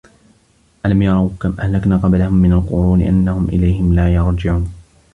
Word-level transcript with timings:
أَلَم 0.85 1.01
يَرَوا 1.01 1.29
كَم 1.41 1.55
أَهلَكنا 1.59 1.97
قَبلَهُم 1.97 2.33
مِنَ 2.33 2.53
القُرونِ 2.53 3.01
أَنَّهُم 3.01 3.45
إِلَيهِم 3.49 3.93
لا 3.93 4.13
يَرجِعونَ 4.13 4.73